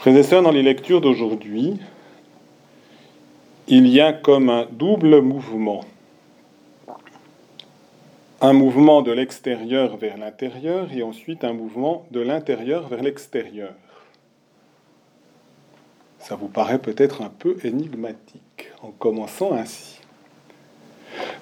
Frères 0.00 0.16
et 0.16 0.22
sœurs, 0.22 0.42
dans 0.42 0.50
les 0.50 0.62
lectures 0.62 1.02
d'aujourd'hui, 1.02 1.74
il 3.68 3.86
y 3.86 4.00
a 4.00 4.14
comme 4.14 4.48
un 4.48 4.64
double 4.72 5.20
mouvement. 5.20 5.84
Un 8.40 8.54
mouvement 8.54 9.02
de 9.02 9.12
l'extérieur 9.12 9.98
vers 9.98 10.16
l'intérieur 10.16 10.90
et 10.94 11.02
ensuite 11.02 11.44
un 11.44 11.52
mouvement 11.52 12.06
de 12.12 12.20
l'intérieur 12.20 12.88
vers 12.88 13.02
l'extérieur. 13.02 13.74
Ça 16.18 16.34
vous 16.34 16.48
paraît 16.48 16.78
peut-être 16.78 17.20
un 17.20 17.28
peu 17.28 17.58
énigmatique 17.62 18.70
en 18.82 18.92
commençant 18.92 19.52
ainsi. 19.52 20.00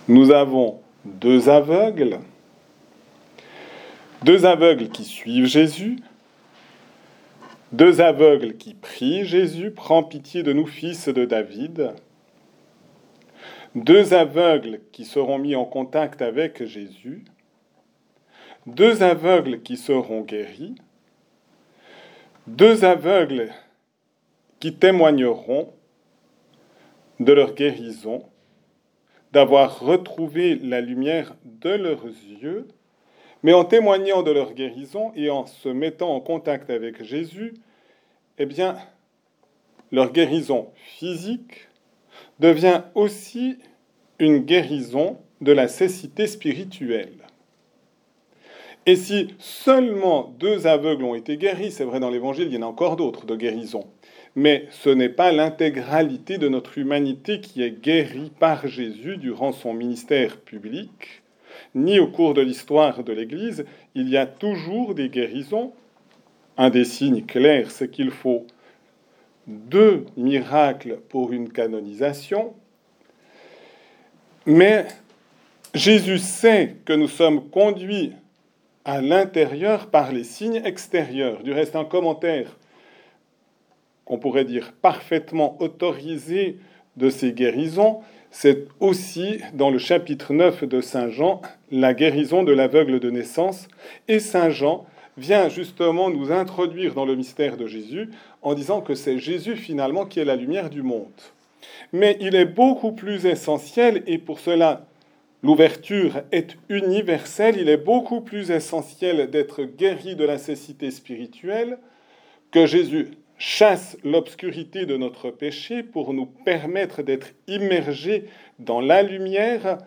Nous 0.09 0.33
avons 0.33 0.81
deux 1.05 1.49
aveugles, 1.49 2.19
deux 4.25 4.47
aveugles 4.47 4.89
qui 4.89 5.05
suivent 5.05 5.47
Jésus, 5.47 6.01
deux 7.73 8.01
aveugles 8.01 8.57
qui 8.57 8.75
prient 8.75 9.25
Jésus, 9.25 9.71
prends 9.71 10.03
pitié 10.03 10.43
de 10.43 10.53
nous, 10.53 10.67
fils 10.67 11.09
de 11.09 11.25
David. 11.25 11.93
Deux 13.75 14.15
aveugles 14.15 14.81
qui 14.93 15.05
seront 15.05 15.39
mis 15.39 15.55
en 15.55 15.65
contact 15.65 16.23
avec 16.23 16.65
Jésus. 16.65 17.25
Deux 18.67 19.03
aveugles 19.03 19.61
qui 19.63 19.77
seront 19.77 20.23
guéris. 20.23 20.77
Deux 22.47 22.85
aveugles 22.85 23.51
qui 24.61 24.75
témoigneront 24.75 25.73
de 27.21 27.33
leur 27.33 27.55
guérison, 27.55 28.25
d'avoir 29.33 29.81
retrouvé 29.81 30.55
la 30.57 30.81
lumière 30.81 31.35
de 31.45 31.71
leurs 31.71 32.07
yeux 32.07 32.67
mais 33.43 33.53
en 33.53 33.65
témoignant 33.65 34.23
de 34.23 34.31
leur 34.31 34.55
guérison 34.55 35.13
et 35.15 35.31
en 35.31 35.47
se 35.47 35.69
mettant 35.69 36.15
en 36.15 36.21
contact 36.21 36.71
avec 36.71 37.03
Jésus, 37.05 37.55
eh 38.39 38.47
leur 39.91 40.13
guérison 40.13 40.69
physique 40.75 41.69
devient 42.41 42.83
aussi 42.95 43.59
une 44.19 44.39
guérison 44.39 45.19
de 45.41 45.53
la 45.53 45.69
cécité 45.69 46.27
spirituelle. 46.27 47.15
Et 48.87 48.97
si 48.97 49.35
seulement 49.39 50.35
deux 50.39 50.67
aveugles 50.67 51.05
ont 51.05 51.15
été 51.15 51.37
guéris, 51.37 51.73
c'est 51.73 51.85
vrai 51.85 52.01
dans 52.01 52.11
l'Évangile, 52.11 52.49
il 52.49 52.55
y 52.55 52.59
en 52.59 52.63
a 52.63 52.67
encore 52.67 52.97
d'autres 52.97 53.27
de 53.27 53.37
guérisons, 53.37 53.87
mais 54.35 54.67
ce 54.71 54.89
n'est 54.89 55.11
pas 55.11 55.31
l'intégralité 55.31 56.39
de 56.39 56.49
notre 56.49 56.79
humanité 56.79 57.41
qui 57.41 57.63
est 57.63 57.83
guérie 57.83 58.33
par 58.39 58.67
Jésus 58.67 59.19
durant 59.19 59.53
son 59.53 59.75
ministère 59.75 60.41
public, 60.41 61.23
ni 61.75 61.99
au 61.99 62.09
cours 62.09 62.35
de 62.35 62.41
l'histoire 62.41 63.03
de 63.05 63.13
l'Église, 63.13 63.65
il 63.95 64.09
y 64.09 64.17
a 64.17 64.27
toujours 64.27 64.95
des 64.95 65.09
guérisons. 65.09 65.73
Un 66.57 66.71
des 66.71 66.85
signes 66.85 67.25
clairs, 67.25 67.71
c'est 67.71 67.91
qu'il 67.91 68.11
faut 68.11 68.47
deux 69.47 70.05
miracles 70.17 70.99
pour 71.09 71.33
une 71.33 71.51
canonisation. 71.51 72.55
Mais 74.45 74.87
Jésus 75.75 76.19
sait 76.19 76.77
que 76.85 76.93
nous 76.93 77.09
sommes 77.09 77.49
conduits 77.51 78.13
à 78.85 79.01
l'intérieur 79.01 79.89
par 79.89 80.13
les 80.13 80.25
signes 80.25 80.63
extérieurs. 80.65 81.43
Du 81.43 81.53
reste, 81.53 81.77
un 81.77 81.85
commentaire 81.85 82.57
qu'on 84.05 84.19
pourrait 84.19 84.47
dire 84.47 84.73
parfaitement 84.73 85.61
autorisé 85.61 86.57
de 86.97 87.11
ces 87.11 87.33
guérisons, 87.33 88.01
c'est 88.31 88.67
aussi 88.81 89.41
dans 89.55 89.71
le 89.71 89.79
chapitre 89.79 90.33
9 90.33 90.65
de 90.65 90.81
Saint 90.81 91.09
Jean 91.09 91.41
la 91.71 91.95
guérison 91.95 92.43
de 92.43 92.53
l'aveugle 92.53 93.01
de 93.01 93.11
naissance. 93.11 93.69
Et 94.07 94.19
Saint 94.19 94.51
Jean 94.51 94.87
vient 95.17 95.49
justement 95.49 96.11
nous 96.11 96.31
introduire 96.31 96.95
dans 96.95 97.05
le 97.05 97.17
mystère 97.17 97.57
de 97.57 97.67
Jésus 97.67 98.11
en 98.43 98.55
disant 98.55 98.81
que 98.81 98.95
c'est 98.95 99.19
Jésus 99.19 99.57
finalement 99.57 100.07
qui 100.07 100.21
est 100.21 100.25
la 100.25 100.37
lumière 100.37 100.71
du 100.71 100.83
monde. 100.83 101.09
Mais 101.93 102.17
il 102.21 102.35
est 102.35 102.45
beaucoup 102.45 102.93
plus 102.93 103.27
essentiel, 103.27 104.03
et 104.07 104.19
pour 104.19 104.39
cela 104.39 104.87
l'ouverture 105.43 106.23
est 106.33 106.57
universelle, 106.69 107.57
il 107.59 107.69
est 107.69 107.77
beaucoup 107.77 108.21
plus 108.21 108.51
essentiel 108.51 109.31
d'être 109.31 109.65
guéri 109.65 110.17
de 110.17 110.25
la 110.25 110.39
cécité 110.39 110.91
spirituelle 110.91 111.79
que 112.51 112.67
Jésus 112.67 113.09
chasse 113.39 113.97
l'obscurité 114.05 114.85
de 114.85 114.97
notre 114.97 115.31
péché 115.31 115.83
pour 115.83 116.13
nous 116.13 116.27
permettre 116.27 117.03
d'être 117.03 117.29
immergés 117.47 118.25
dans 118.59 118.81
la 118.81 119.03
lumière 119.03 119.79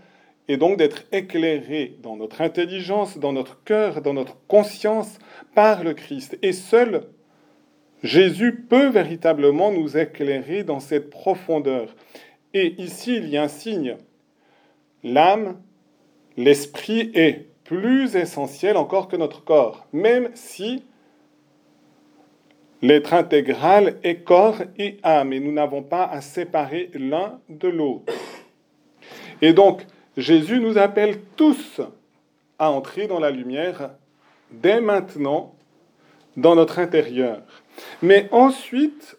et 0.48 0.58
donc 0.58 0.78
d'être 0.78 1.04
éclairés 1.12 1.98
dans 2.02 2.16
notre 2.16 2.42
intelligence, 2.42 3.18
dans 3.18 3.34
notre 3.34 3.64
cœur, 3.64 4.02
dans 4.02 4.14
notre 4.14 4.38
conscience 4.48 5.20
par 5.54 5.84
le 5.84 5.94
Christ. 5.94 6.38
Et 6.42 6.54
seul 6.54 7.08
Jésus 8.04 8.66
peut 8.68 8.88
véritablement 8.88 9.72
nous 9.72 9.98
éclairer 9.98 10.64
dans 10.64 10.80
cette 10.80 11.10
profondeur. 11.10 11.96
Et 12.54 12.82
ici, 12.82 13.16
il 13.16 13.30
y 13.30 13.38
a 13.38 13.44
un 13.44 13.48
signe. 13.48 13.98
L'âme, 15.04 15.62
l'esprit 16.36 17.12
est 17.14 17.48
plus 17.64 18.16
essentiel 18.16 18.76
encore 18.76 19.08
que 19.08 19.16
notre 19.16 19.44
corps, 19.44 19.88
même 19.94 20.30
si 20.34 20.84
L'être 22.82 23.14
intégral 23.14 23.98
est 24.04 24.24
corps 24.24 24.62
et 24.78 24.98
âme, 25.04 25.34
et 25.34 25.40
nous 25.40 25.52
n'avons 25.52 25.84
pas 25.84 26.06
à 26.06 26.22
séparer 26.22 26.90
l'un 26.96 27.40
de 27.50 27.68
l'autre. 27.68 28.14
Et 29.42 29.54
donc, 29.54 29.86
Jésus 30.18 30.60
nous 30.60 30.78
appelle 30.78 31.20
tous 31.36 31.82
à 32.58 32.72
entrer 32.72 33.08
dans 33.08 33.20
la 33.20 33.32
lumière 33.32 33.92
dès 34.52 34.82
maintenant 34.82 35.54
dans 36.38 36.56
notre 36.56 36.80
intérieur. 36.80 37.42
Mais 38.02 38.28
ensuite, 38.32 39.18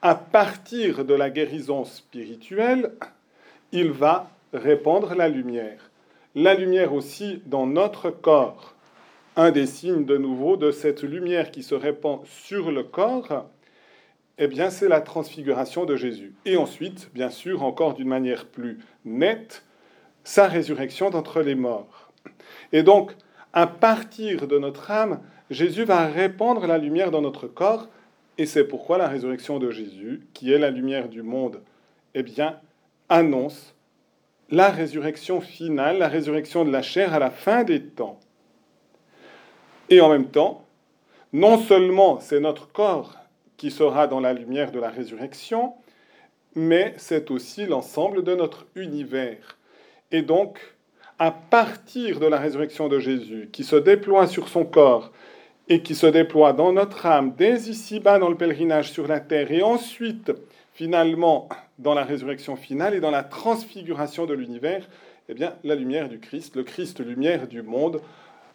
à 0.00 0.14
partir 0.14 1.04
de 1.04 1.14
la 1.14 1.30
guérison 1.30 1.84
spirituelle, 1.84 2.92
il 3.72 3.90
va 3.90 4.30
répandre 4.52 5.14
la 5.14 5.28
lumière. 5.28 5.90
La 6.34 6.54
lumière 6.54 6.92
aussi 6.92 7.42
dans 7.46 7.66
notre 7.66 8.10
corps 8.10 8.75
un 9.36 9.50
des 9.50 9.66
signes 9.66 10.06
de 10.06 10.16
nouveau 10.16 10.56
de 10.56 10.70
cette 10.70 11.02
lumière 11.02 11.50
qui 11.50 11.62
se 11.62 11.74
répand 11.74 12.24
sur 12.26 12.72
le 12.72 12.82
corps, 12.82 13.46
eh 14.38 14.48
bien, 14.48 14.70
c'est 14.70 14.88
la 14.88 15.00
transfiguration 15.02 15.84
de 15.84 15.94
Jésus. 15.94 16.34
Et 16.46 16.56
ensuite, 16.56 17.10
bien 17.14 17.30
sûr, 17.30 17.62
encore 17.62 17.94
d'une 17.94 18.08
manière 18.08 18.46
plus 18.46 18.78
nette, 19.04 19.62
sa 20.24 20.48
résurrection 20.48 21.10
d'entre 21.10 21.42
les 21.42 21.54
morts. 21.54 22.10
Et 22.72 22.82
donc, 22.82 23.12
à 23.52 23.66
partir 23.66 24.48
de 24.48 24.58
notre 24.58 24.90
âme, 24.90 25.20
Jésus 25.50 25.84
va 25.84 26.06
répandre 26.06 26.66
la 26.66 26.78
lumière 26.78 27.10
dans 27.10 27.22
notre 27.22 27.46
corps, 27.46 27.88
et 28.38 28.46
c'est 28.46 28.64
pourquoi 28.64 28.98
la 28.98 29.08
résurrection 29.08 29.58
de 29.58 29.70
Jésus, 29.70 30.26
qui 30.34 30.52
est 30.52 30.58
la 30.58 30.70
lumière 30.70 31.08
du 31.08 31.22
monde, 31.22 31.60
eh 32.14 32.22
bien, 32.22 32.58
annonce 33.08 33.74
la 34.50 34.70
résurrection 34.70 35.40
finale, 35.40 35.98
la 35.98 36.08
résurrection 36.08 36.64
de 36.64 36.70
la 36.70 36.82
chair 36.82 37.14
à 37.14 37.18
la 37.18 37.30
fin 37.30 37.64
des 37.64 37.82
temps. 37.82 38.20
Et 39.88 40.00
en 40.00 40.08
même 40.08 40.26
temps, 40.26 40.64
non 41.32 41.58
seulement 41.58 42.18
c'est 42.20 42.40
notre 42.40 42.70
corps 42.72 43.14
qui 43.56 43.70
sera 43.70 44.06
dans 44.06 44.20
la 44.20 44.32
lumière 44.32 44.72
de 44.72 44.80
la 44.80 44.90
résurrection, 44.90 45.74
mais 46.54 46.94
c'est 46.96 47.30
aussi 47.30 47.66
l'ensemble 47.66 48.24
de 48.24 48.34
notre 48.34 48.66
univers. 48.74 49.58
Et 50.10 50.22
donc, 50.22 50.58
à 51.18 51.30
partir 51.30 52.20
de 52.20 52.26
la 52.26 52.38
résurrection 52.38 52.88
de 52.88 52.98
Jésus, 52.98 53.48
qui 53.52 53.64
se 53.64 53.76
déploie 53.76 54.26
sur 54.26 54.48
son 54.48 54.64
corps 54.64 55.12
et 55.68 55.82
qui 55.82 55.94
se 55.94 56.06
déploie 56.06 56.52
dans 56.52 56.72
notre 56.72 57.06
âme, 57.06 57.34
dès 57.36 57.54
ici-bas 57.54 58.18
dans 58.18 58.28
le 58.28 58.36
pèlerinage 58.36 58.90
sur 58.92 59.06
la 59.06 59.20
terre, 59.20 59.50
et 59.50 59.62
ensuite, 59.62 60.32
finalement, 60.74 61.48
dans 61.78 61.94
la 61.94 62.04
résurrection 62.04 62.56
finale 62.56 62.94
et 62.94 63.00
dans 63.00 63.10
la 63.10 63.24
transfiguration 63.24 64.26
de 64.26 64.34
l'univers, 64.34 64.86
eh 65.28 65.34
bien, 65.34 65.54
la 65.64 65.74
lumière 65.74 66.08
du 66.08 66.20
Christ, 66.20 66.56
le 66.56 66.62
Christ, 66.62 67.00
lumière 67.04 67.48
du 67.48 67.62
monde, 67.62 68.00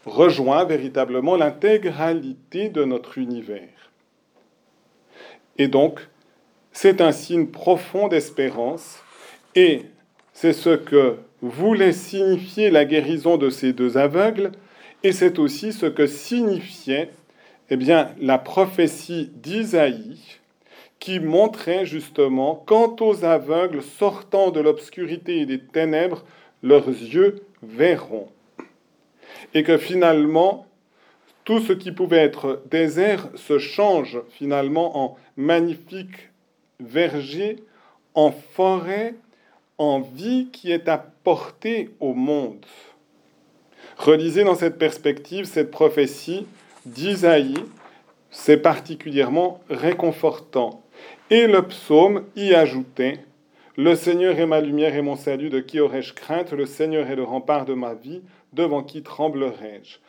rejoint 0.05 0.65
véritablement 0.65 1.35
l'intégralité 1.35 2.69
de 2.69 2.83
notre 2.83 3.17
univers. 3.17 3.91
Et 5.57 5.67
donc, 5.67 6.07
c'est 6.71 7.01
un 7.01 7.11
signe 7.11 7.47
profond 7.47 8.07
d'espérance 8.07 9.03
et 9.55 9.83
c'est 10.33 10.53
ce 10.53 10.71
que 10.71 11.17
voulait 11.41 11.93
signifier 11.93 12.69
la 12.69 12.85
guérison 12.85 13.37
de 13.37 13.49
ces 13.49 13.73
deux 13.73 13.97
aveugles 13.97 14.51
et 15.03 15.11
c'est 15.11 15.39
aussi 15.39 15.73
ce 15.73 15.85
que 15.85 16.07
signifiait 16.07 17.11
eh 17.69 17.77
bien, 17.77 18.09
la 18.19 18.37
prophétie 18.37 19.31
d'Isaïe 19.35 20.39
qui 20.99 21.19
montrait 21.19 21.85
justement 21.85 22.55
quant 22.55 22.95
aux 22.99 23.25
aveugles 23.25 23.81
sortant 23.81 24.51
de 24.51 24.59
l'obscurité 24.59 25.39
et 25.39 25.45
des 25.45 25.59
ténèbres, 25.59 26.23
leurs 26.63 26.89
yeux 26.89 27.41
verront 27.63 28.27
et 29.53 29.63
que 29.63 29.77
finalement, 29.77 30.65
tout 31.43 31.59
ce 31.59 31.73
qui 31.73 31.91
pouvait 31.91 32.17
être 32.17 32.61
désert 32.69 33.29
se 33.35 33.57
change 33.57 34.21
finalement 34.29 35.03
en 35.03 35.17
magnifique 35.37 36.29
verger, 36.79 37.57
en 38.13 38.31
forêt, 38.31 39.15
en 39.77 39.99
vie 40.01 40.49
qui 40.51 40.71
est 40.71 40.87
apportée 40.87 41.89
au 41.99 42.13
monde. 42.13 42.65
Relisez 43.97 44.43
dans 44.43 44.55
cette 44.55 44.77
perspective 44.77 45.45
cette 45.45 45.71
prophétie 45.71 46.45
d'Isaïe 46.85 47.55
C'est 48.29 48.57
particulièrement 48.57 49.59
réconfortant. 49.69 50.81
Et 51.29 51.47
le 51.47 51.63
psaume 51.63 52.23
y 52.35 52.53
ajoutait 52.53 53.25
Le 53.77 53.95
Seigneur 53.95 54.37
est 54.37 54.45
ma 54.45 54.59
lumière 54.59 54.95
et 54.95 55.01
mon 55.01 55.15
salut, 55.15 55.49
de 55.49 55.61
qui 55.61 55.79
aurais-je 55.79 56.13
crainte? 56.13 56.51
Le 56.51 56.65
Seigneur 56.65 57.09
est 57.09 57.15
le 57.15 57.23
rempart 57.23 57.63
de 57.63 57.73
ma 57.73 57.93
vie, 57.93 58.21
devant 58.51 58.83
qui 58.83 59.01
tremblerai-je? 59.01 59.99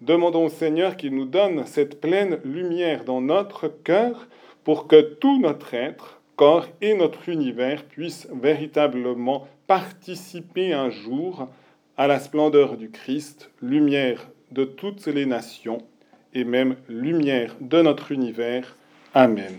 Demandons 0.00 0.46
au 0.46 0.48
Seigneur 0.48 0.96
qu'il 0.96 1.14
nous 1.14 1.26
donne 1.26 1.64
cette 1.64 2.00
pleine 2.00 2.40
lumière 2.44 3.04
dans 3.04 3.20
notre 3.20 3.68
cœur 3.68 4.26
pour 4.64 4.88
que 4.88 5.00
tout 5.00 5.40
notre 5.40 5.74
être, 5.74 6.20
corps 6.34 6.66
et 6.80 6.94
notre 6.94 7.28
univers 7.28 7.84
puissent 7.84 8.28
véritablement 8.34 9.46
participer 9.68 10.72
un 10.72 10.90
jour 10.90 11.48
à 11.96 12.08
la 12.08 12.18
splendeur 12.18 12.76
du 12.76 12.90
Christ, 12.90 13.50
lumière 13.62 14.28
de 14.50 14.64
toutes 14.64 15.06
les 15.06 15.24
nations 15.24 15.78
et 16.34 16.44
même 16.44 16.76
lumière 16.88 17.54
de 17.60 17.80
notre 17.80 18.10
univers. 18.10 18.76
Amen. 19.14 19.54